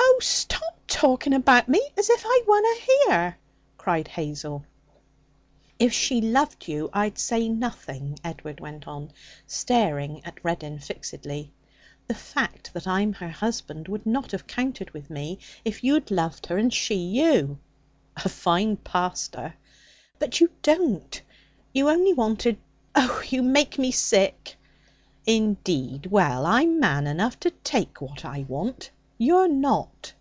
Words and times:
'Oh! 0.00 0.20
stop 0.20 0.76
talking 0.88 1.32
about 1.32 1.68
me 1.68 1.80
as 1.96 2.10
if 2.10 2.22
I 2.26 2.42
wunna 2.44 2.80
here!' 3.06 3.38
cried 3.76 4.08
Hazel. 4.08 4.64
'If 5.78 5.92
she 5.92 6.20
loved 6.20 6.66
you, 6.66 6.90
I'd 6.92 7.18
say 7.20 7.48
nothing,' 7.48 8.18
Edward 8.24 8.58
went 8.58 8.88
on, 8.88 9.12
staring 9.46 10.22
at 10.24 10.42
Reddin 10.44 10.80
fixedly. 10.80 11.52
'The 12.08 12.14
fact 12.16 12.72
that 12.74 12.88
I'm 12.88 13.12
her 13.12 13.28
husband 13.28 13.86
would 13.86 14.04
not 14.06 14.32
have 14.32 14.48
counted 14.48 14.90
with 14.90 15.08
me, 15.08 15.38
if 15.64 15.84
you'd 15.84 16.10
loved 16.10 16.46
her 16.46 16.58
and 16.58 16.74
she 16.74 16.96
you.' 16.96 17.60
'A 18.16 18.28
fine 18.28 18.76
pastor!' 18.76 19.54
'But 20.18 20.40
you 20.40 20.50
don't. 20.62 21.22
You 21.72 21.88
only 21.90 22.12
wanted 22.12 22.58
Oh! 22.96 23.22
you 23.28 23.40
make 23.44 23.78
me 23.78 23.92
sick!' 23.92 24.56
'Indeed! 25.26 26.06
Well, 26.06 26.44
I'm 26.44 26.80
man 26.80 27.06
enough 27.06 27.38
to 27.40 27.52
take 27.52 28.00
what 28.00 28.24
I 28.24 28.44
want; 28.48 28.90
you're 29.20 29.48
not.' 29.48 30.12